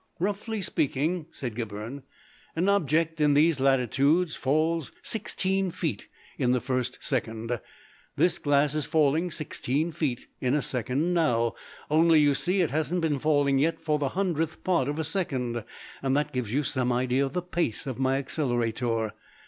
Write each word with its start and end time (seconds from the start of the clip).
"Roughly 0.17 0.63
speaking," 0.63 1.27
said 1.31 1.53
Gibberne, 1.53 2.01
"an 2.55 2.67
object 2.67 3.21
in 3.21 3.35
these 3.35 3.59
latitudes 3.59 4.35
falls 4.35 4.91
16 5.03 5.69
feet 5.69 6.07
in 6.39 6.53
the 6.53 6.59
first 6.59 6.97
second. 7.03 7.59
This 8.15 8.39
glass 8.39 8.73
is 8.73 8.87
falling 8.87 9.29
16 9.29 9.91
feet 9.91 10.25
in 10.39 10.55
a 10.55 10.61
second 10.63 11.13
now. 11.13 11.53
Only, 11.91 12.19
you 12.19 12.33
see, 12.33 12.61
it 12.61 12.71
hasn't 12.71 13.01
been 13.01 13.19
falling 13.19 13.59
yet 13.59 13.79
for 13.79 13.99
the 13.99 14.09
hundredth 14.17 14.63
part 14.63 14.87
of 14.87 14.97
a 14.97 15.03
second. 15.03 15.63
That 16.01 16.33
gives 16.33 16.51
you 16.51 16.63
some 16.63 16.91
idea 16.91 17.23
of 17.23 17.33
the 17.33 17.43
pace 17.43 17.85
of 17.85 17.99
my 17.99 18.17
Accelerator." 18.17 19.13